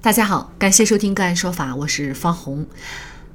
[0.00, 2.64] 大家好，感谢收听个案说法，我是方红。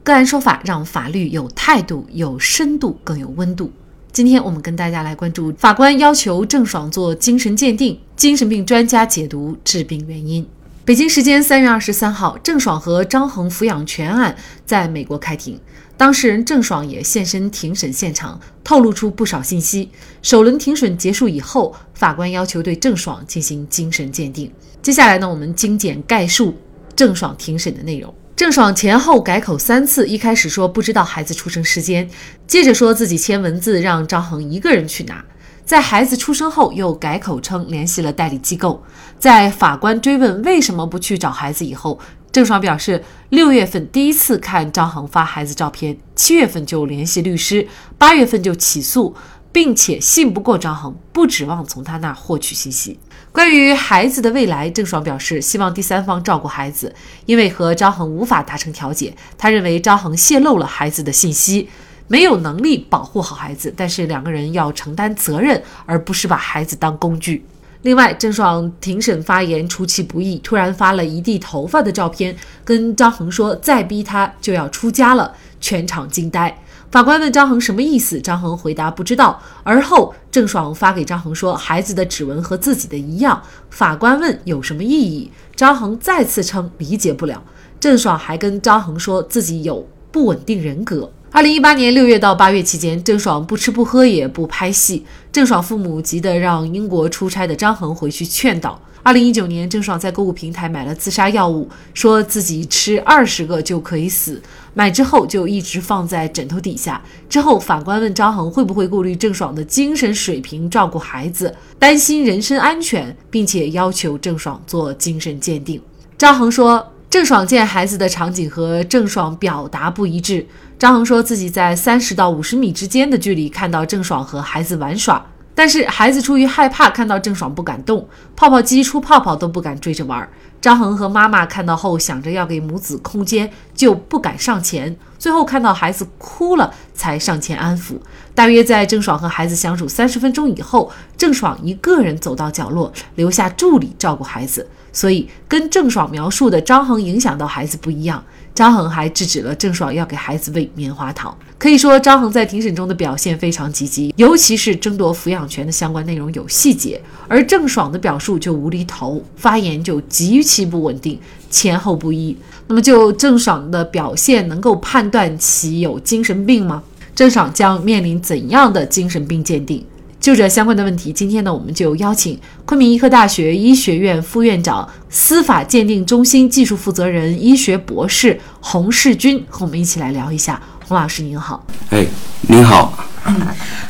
[0.01, 3.69] 个案说法让法律有态度、有深度、更有温度。
[4.13, 10.47] 今天我们跟大家来关注法官要求郑爽做精神鉴定，精神病专家解读致病原因。
[10.85, 14.35] 北京时间三月二十三号，郑爽和张恒抚养权案
[14.65, 15.57] 在美国开庭，
[15.95, 19.89] 当事人郑爽也现身庭审现场，透露出不少信息。
[20.21, 24.51] 首轮庭审结束以后，法官要求对郑爽进行精神鉴定。
[24.81, 26.53] 接下来呢，我们精简概述
[26.93, 28.13] 郑爽庭审的内容。
[28.35, 32.09] 郑爽前后改口三次，一开始说不知道孩子出生时间，
[32.45, 35.23] 接着说自己签文字让张恒一个人去拿，
[35.63, 38.83] 在孩子出生后又改口称联系了代理机构。
[39.23, 41.97] 在法官追问为什么不去找孩子以后，
[42.29, 47.65] 郑爽表示，六月份第一次看张恒发孩子照片，七月份就联系律师，
[47.97, 49.15] 八月份就起诉。
[49.53, 52.99] 并且信不过张恒，不指望从他那获取信息。
[53.31, 56.93] 关于孩子的未来，郑爽表示希望第三方照顾孩子，
[57.25, 59.15] 因为和张恒无法达成调解。
[59.37, 61.69] 他认为张恒泄露了孩子的信息，
[62.09, 67.45] 没有能力保护好孩子，但是两个人要承担责任，而不是把孩子当工具。
[67.83, 76.57] 另外，郑爽庭审发言出其不意，突然发了一地头发的照片，跟张恒说再逼他就要出家了，全场惊呆。
[76.89, 79.41] 法官问张恒什么意思，张恒回答不知道。
[79.63, 83.43] 而后郑爽发给张恒说孩子的指纹和自己的一样。
[83.69, 87.43] 法官问有什么意义，张恒再次称理解不了。
[87.79, 91.11] 郑爽还跟张恒说自己有不稳定人格。
[91.33, 95.03] 二零一八年六月到八月期间，郑爽不吃不喝也不拍戏。
[95.31, 98.79] 郑爽父母急得让英国出差的张恒回去劝导。
[99.01, 104.39] 二零一九年，郑爽在购物平台买了自杀药物，说自己吃二十个就可以死。
[104.75, 107.01] 买之后就一直放在枕头底下。
[107.27, 115.81] 之后，法官问张恒会不会顾虑郑爽的精神水平照顾孩子，担心人身安全，并且要求郑爽做精神鉴定。
[116.15, 120.45] 张恒说，郑爽见孩子的场景和郑爽表达不一致。
[120.83, 125.25] 张恒说自己在三十到五十米之间的距离看到郑爽和孩子玩耍。
[125.55, 130.27] 但是孩子出于害怕，看到郑爽不敢动，泡泡机出泡泡都不敢追着玩。
[130.59, 134.93] 张恒和妈妈看到后，想着要给母子空间，就不敢上前。
[135.17, 137.93] 最后看到孩子哭了，才上前安抚。
[138.35, 144.67] 大约在郑爽和孩子相处三十分钟以后，郑爽一个人走到角落，留下助理照顾孩子。
[144.93, 148.23] 所以跟郑爽描述的张恒影响到孩子不一样。
[148.55, 151.35] 张恒还制止了郑爽要给孩子喂棉花糖。
[151.57, 162.37] 可以说，张恒在庭审中的表现非常积极，尤其是争夺抚养权的相关内容有细节，而郑爽的表述就无厘头，发言就极其不稳定，前后不一。
[162.67, 166.83] 那么，就郑爽的表现，能够判断其有精神病吗？
[167.15, 169.83] 郑爽将面临怎样的精神病鉴定？
[170.23, 180.63] 就这相关的问题，今天呢，我们就邀请昆明医科大学医学院副院长、司法鉴定中心技术负责人、医学博士洪世军和我们一起来聊一下。
[180.93, 182.05] 洪老师您好，哎，
[182.41, 182.93] 您好。
[183.25, 183.35] 嗯，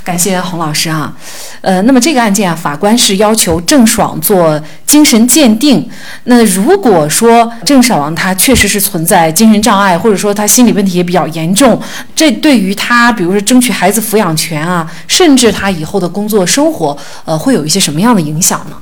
[0.06, 1.14] 感谢洪老师啊，
[1.60, 5.86] 呃，那么这个案件啊，法官是要求郑爽做精神鉴定。
[6.24, 11.78] 那如果说郑爽她确实是存在精神障碍，或者说她心理问题也比较严重，
[12.16, 18.78] 这对于她，比如说争取孩子抚养权啊，甚至她以后的工作生活，呃，会有一些什么样的影响呢？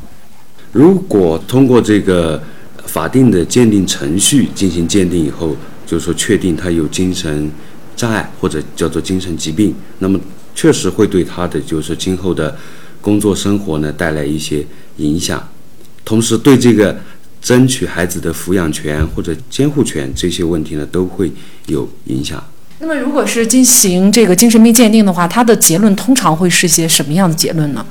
[0.72, 2.40] 如果通过这个
[2.86, 5.56] 法定的鉴定程序进行鉴定以后，
[5.88, 7.50] 就是说确定她有精神
[8.01, 10.19] 障碍或者叫做精神疾病，那么。
[10.53, 12.53] 确实会对他的就是今后的
[13.00, 14.63] 工作生活呢带来一些
[14.97, 15.41] 影响，
[16.03, 16.95] 同时对这个
[17.41, 21.31] 争取孩子的抚养权或者监护权这些问题呢都会
[21.67, 22.44] 有影响。
[22.79, 27.84] 那么，如果是进行这个精神病鉴定的话，它的结论通常会是些什么样的结论呢？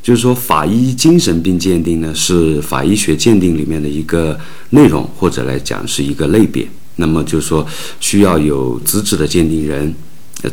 [0.00, 4.38] 就是说，法医精神病鉴定呢是法医学鉴定里面的一个
[4.70, 6.66] 内容，或者来讲是一个类别。
[7.00, 7.66] 那么就是说，
[7.98, 9.92] 需要有资质的鉴定人。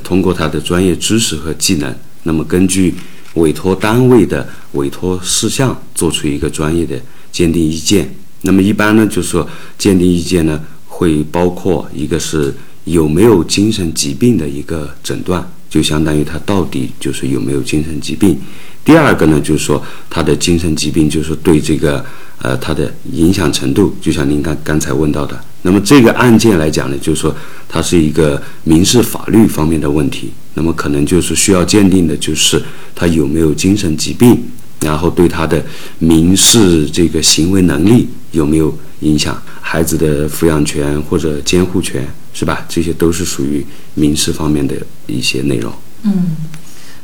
[0.03, 2.93] 通过他的专业知识和技能，那么根据
[3.35, 6.99] 委托单位的委托事项，做出一个专业的
[7.31, 8.13] 鉴定意见。
[8.41, 9.47] 那么一般呢，就是说
[9.77, 12.53] 鉴定意见呢，会包括一个是
[12.83, 18.37] 有没有精神疾病的一个诊断，就相当于他到底就是有没有精神疾病。
[18.83, 22.05] 第二个呢，就是说他的精神疾病就是对这个
[22.41, 25.41] 呃他的影响程度，就像您刚刚才问到的。
[25.67, 27.35] 那么这个案件来讲呢，就是说
[27.67, 32.63] 它是一个民事法律方面的问题，那么可能就是需要鉴定的就是
[32.95, 34.41] 他有没有精神疾病，
[34.79, 35.61] 然后对他的
[35.99, 42.65] 民事这个行为能力有没有影响，孩子的抚养权或者监护权是吧？
[42.69, 44.73] 这些都是属于民事方面的
[45.05, 45.73] 一些内容。
[46.03, 46.37] 嗯。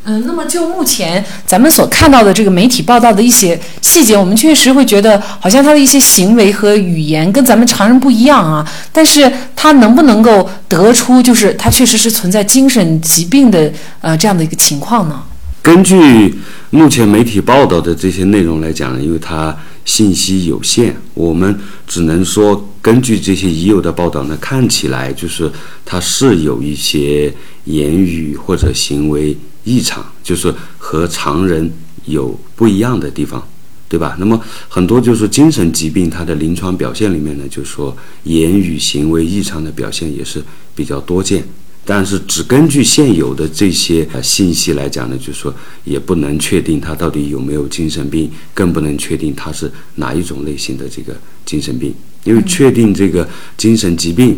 [0.06, 8.70] 嗯，那么就目前咱们所看到的这个媒体报道的一些细节，我们确实会觉得好像他的一些行为和语言跟咱们常人不一样啊。
[8.92, 13.72] 但是他能不能够得出就是他确实是存在精神疾病的
[14.02, 15.24] 呃这样的一个情况呢？
[15.62, 16.36] 根据
[16.72, 21.58] 目前媒体报道的这些内容来讲呢，因为它信息有限，我们
[21.88, 25.50] 只能说根据这些已有的报道呢，看起来就是
[25.86, 27.34] 他是有一些
[27.64, 29.38] 言语或者行为。
[29.64, 31.72] 异常就是和常人
[32.06, 33.48] 有不一样的地方，
[33.88, 34.16] 对吧？
[34.20, 40.44] 那么很多就是精神疾病，它的临床表现里面呢，就是说言语行为异常的表现也是
[40.76, 41.44] 比较多见。
[41.86, 51.14] 但是只根据现有的这些信息来讲呢，就是说也不能确定他到底有没有精神病，更不能确定他是哪一种类型的这个
[51.46, 51.94] 精神病。
[52.24, 53.28] 因为确定这个
[53.58, 54.38] 精神疾病。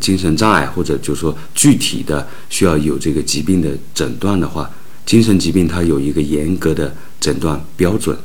[0.00, 4.70] 精神障碍或者就是说具体的需要有这个疾病的诊断的话，
[5.04, 8.16] 精神疾病它有一个严格的诊断标准。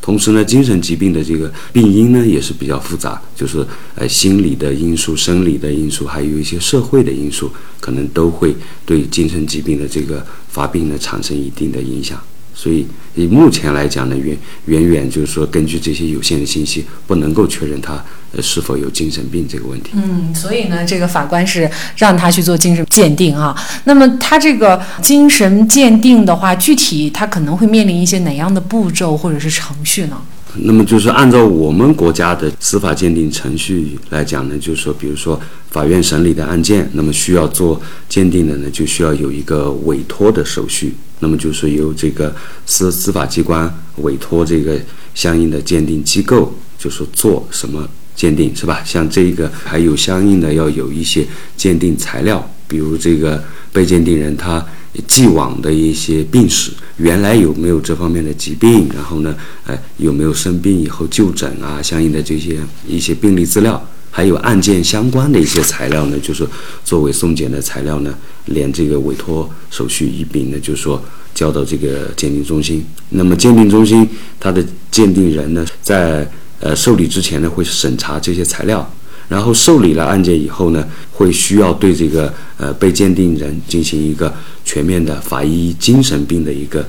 [0.00, 7.50] 同时呢，精神疾病的这个病因呢也是比较复杂，就是呃心理的因素、生理的因素，还有一些社会的因素，
[7.80, 12.22] 可能都会对精神疾病的这个发病呢产生一定的影响。
[12.54, 12.86] 所以，
[13.16, 14.36] 以目前来讲呢，远
[14.66, 18.02] 远远就是说，根据这些有限的信息，不能够确认他
[18.32, 19.90] 呃是否有精神病这个问题。
[19.94, 23.54] 嗯，所以呢，这个法官是让他去做精神鉴定啊。
[23.84, 30.16] 那么他这个精神鉴定的话，具体他可能会面临一些哪样的步骤或者是程序呢？
[30.58, 35.40] 那么就是按照我们国家的司法鉴定程序来讲呢，就是说，比如说
[35.70, 40.94] 法院审理的案件，那么需要做鉴定的呢，就需要有一个委托的手续。
[41.20, 42.34] 那么就是由这个
[42.66, 44.78] 司司法机关委托这个
[45.14, 48.82] 相应的鉴定机构，就是做什么鉴定，是吧？
[48.84, 54.64] 像这个还有相应的要有一些鉴定材料，比如这个被鉴定人他。
[55.08, 58.88] 既往的一些病史，原来有没有这方面的疾病？
[58.94, 59.34] 然后呢，
[59.66, 61.82] 呃，有没有生病以后就诊啊？
[61.82, 66.46] 相应的这些一些病历资料，还有案件相关的一些材料呢，就是
[66.84, 68.14] 作为送检的材料呢，
[68.44, 71.02] 连这个委托手续一并呢，就是说
[71.34, 72.86] 交到这个鉴定中心。
[73.08, 74.08] 那么鉴定中心
[74.38, 76.24] 它的鉴定人呢，在
[76.60, 78.88] 呃受理之前呢，会审查这些材料。
[79.28, 84.32] 然后受理了案件以后呢，会需要对这个呃被鉴定人进行一个
[84.64, 86.80] 全面的法医精神病的一个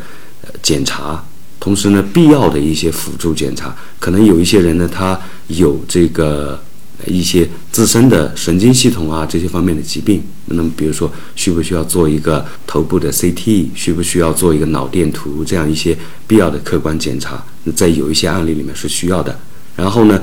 [0.42, 1.24] 呃检查，
[1.60, 6.60] 同时呢，必要的一些辅助检查，可能有一些人呢，他有这个
[7.08, 15.98] 一些自身的神经系统啊这些方面的疾病，那么比如说需不需要做一个头部的 CT，需不需要做一个脑电图这样一些
[16.28, 19.40] 必要的客观检查，那在有一些案例里面是需要的。
[19.78, 20.22] 然后呢？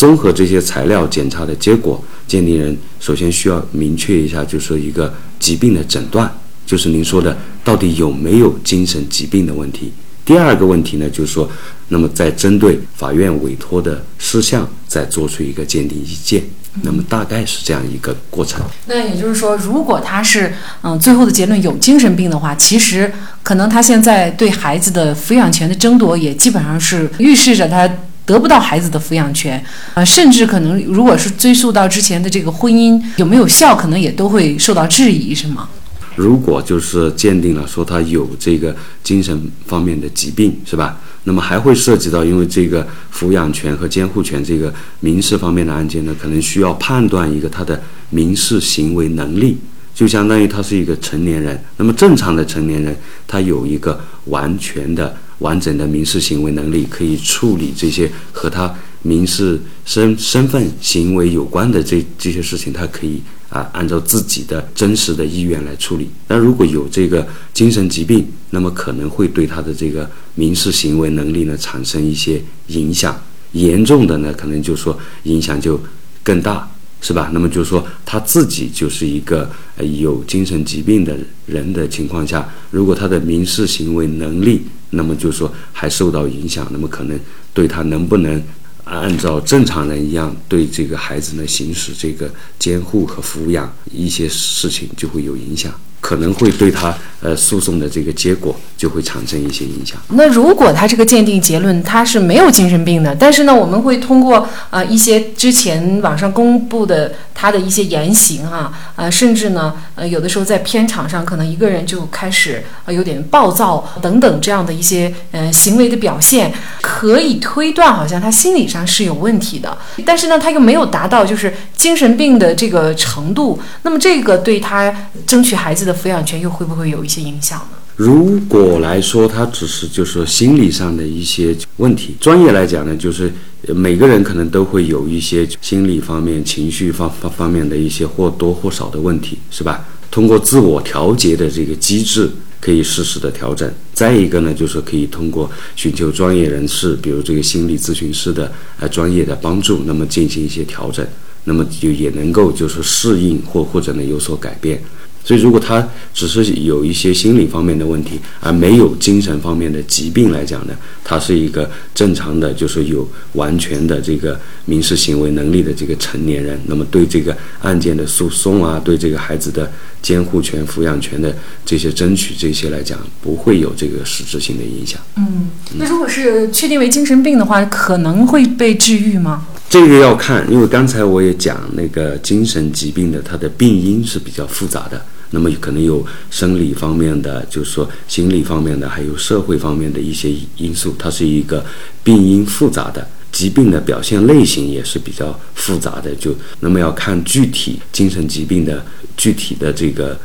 [0.00, 6.26] 综合这些材料检查的结果，鉴定人首先需要明确一下，就是说一个疾病的诊断，
[6.64, 9.92] 就是您说的到底有没有精神疾病的问题。
[10.24, 11.46] 第二个问题呢，就是说，
[11.88, 16.42] 那么再针对法院委托的事项，再做出一个鉴定意见。
[16.80, 18.64] 那么大概是这样一个过程。
[18.86, 20.50] 那也就是说，如果他是
[20.80, 23.12] 嗯最后的结论有精神病的话，其实
[23.42, 27.86] 可能他现在对孩子的抚养权的争夺，也基本上是预示着他。
[28.26, 29.60] 得不到孩子的抚养权，
[29.94, 35.68] 呃，甚至可能，如果是追溯到之前的这个婚姻有没有效，可能也都会受到质疑，是吗？
[36.16, 41.00] 如果就是鉴定了说他有这个精神方面的疾病，是吧？
[41.24, 47.80] 那么还会涉及到，因为这个抚养权和监护权这个民事方面的案件呢，可能需要判断一个他的
[48.10, 49.58] 民事行为能力，
[49.94, 51.60] 就相当于他是一个成年人。
[51.78, 52.94] 那么正常的成年人，
[53.26, 55.16] 他有一个完全的。
[55.40, 66.08] 完整的民事行为能力可以处理这些和他民事身身份行为有关的这这些事情，他可以啊按照自己的真实的意愿来处理。
[66.28, 73.20] 那如果有这个精神疾病，那么可能会对他的这个民事行为能力呢产生一些影响。
[73.52, 75.80] 严重的呢，可能就说影响就
[76.22, 76.70] 更大，
[77.00, 77.30] 是吧？
[77.32, 79.50] 那么就说他自己就是一个
[79.98, 81.16] 有精神疾病的
[81.46, 87.18] 人的情况下，如果他的民事行为能力，那么就是说还受到影响，那么可能
[87.54, 88.42] 对他能不能
[88.84, 95.72] 按照正常人一样对这个孩子呢行使这个监护和抚养一些事情就会有影响。
[96.10, 99.96] 可能会对他呃诉讼的这个结果就会产生一些影响。
[100.08, 124.92] 那如果他这个鉴定结论他是没有精神病的，但是呢，我们会通过呃一些之前网上公布的他的一些言行啊，呃，甚至呢，呃，有的时候在片场上可能一个人就开始呃有点暴躁等等这样的一些呃行为的表现，可以推断好像他心理上是有问题的，但是呢，他又没有达到就是精神病的这个程度，那么这个对他
[125.24, 125.99] 争取孩子的。
[126.00, 127.76] 抚养权又会不会有一些影响呢？
[127.96, 133.30] 如果来说，他只是就是说心理上的一些问题，专业来讲呢，就是
[133.74, 139.84] 每个人可能都会有一些心理方面、情绪方方方面的一些或多或少的问题，是吧？
[140.10, 143.70] 通过自我调节的这个机制，可以适时的调整。
[143.92, 151.06] 再一个呢，就是可以通过寻求专业人士，比如这个心理咨询师的呃专业的帮助，那么进行一些调整，
[151.44, 154.82] 那么就也能够就是适应或或者呢有所改变。
[155.22, 160.74] 所以，如果他只是有一些心理方面的问题，而没有精神方面的疾病来讲呢，
[161.04, 166.58] 他是一个正常的，就是有完全的这个民事行为能力的这个成年人。
[166.66, 169.70] 那么，对这个案件的诉讼啊，对这个孩子的
[170.02, 171.34] 监护权、抚养权的
[171.64, 175.00] 这些争取，这些来讲，不会有这个实质性的影响。
[175.16, 179.46] 嗯，那如果是确定为精神病的话，可能会被治愈吗？
[179.70, 185.00] 这个要看，因为刚才我也讲那个精神疾病的，它的病因是比较复杂的。
[185.30, 191.64] 那么可能有生理方面的，就是说心理方面的，还有社会方面的一些因素，它是一个
[192.02, 196.12] 病因复杂的疾病的表现类型也是比较复杂的。
[196.16, 198.84] 就那么要看具体精神疾病的
[199.16, 200.18] 具体的这个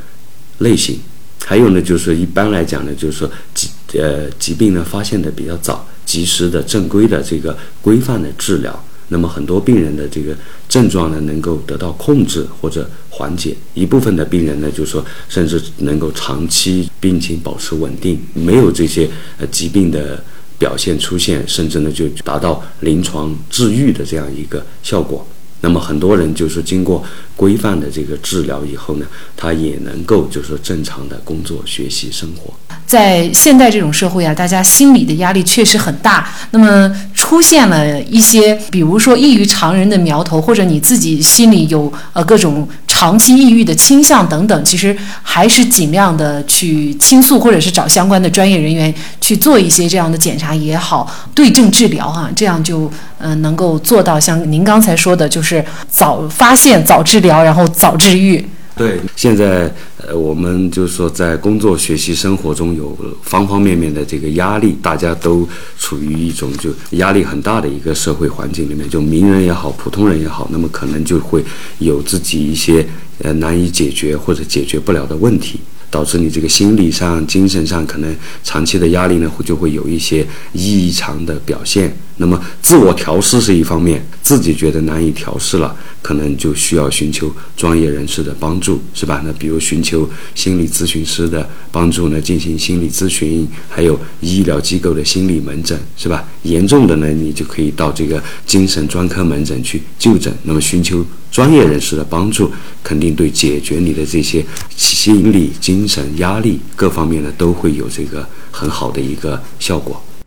[0.58, 0.98] 类型。
[1.44, 8.84] 还有呢，就是说一般来讲呢，就是说疾呃疾病呢发现的比较早，及时的正规的这个规范的治疗。
[9.08, 10.36] 那么很多病人的这个
[10.68, 19.08] 症状呢，能够得到控制或者缓解；一部分的病人呢，就是说甚至能够长期病情保持稳定，没有这些
[19.38, 20.22] 呃疾病的
[20.58, 25.26] 表现出现，甚至呢就达到临床治愈的这样一个效果。
[25.62, 27.02] 那么很多人就是经过
[27.34, 32.52] 规范的这个治疗以后呢，他也能够就是正常的工作、学习、生活。
[32.86, 36.30] 在现代这种社会啊，大家心理的压力确实很大。
[36.52, 36.94] 那么
[37.26, 58.48] 出现了一些，比如说异于常人的苗头，或者你自己心里有呃各种长期抑郁的倾向等等，其实还是尽量的去倾诉，或者是找相关的专业人员去做一些这样的检查也好，对症治疗哈，这样就嗯能够做到像您刚才说的，就是早发现、早治疗，然后早治愈。
[58.76, 59.74] 对，现在
[60.06, 71.42] 呃，我们就是说，在工作、学习、生活中有方方面面的这个压力，大家都处于一种就压力很大的一个社会环境里面，就名人也好，普通人也好，那么可能就会
[71.78, 72.86] 有自己一些
[73.22, 75.58] 呃难以解决或者解决不了的问题。
[75.88, 81.96] 导致你这个心理上、精神上可能长期的压力呢，会就会有一些异常的表现。
[82.18, 89.22] 那么自我调试是一方面，自己觉得难以调试了，可能就需要寻求专业人士的帮助，是吧？
[89.24, 96.24] 那比如寻求心理咨询师的帮助呢，进行心理咨询，还有医疗机构的心理门诊，是吧？
[96.42, 100.32] 严重的呢，你就可以到这个精神专科门诊去就诊。
[100.42, 102.50] 那么寻求专业人士的帮助，
[102.82, 104.44] 肯定对解决你的这些
[104.76, 105.86] 心理精。
[105.86, 110.02] 神压力各方面呢都会有这个很好的一个效果。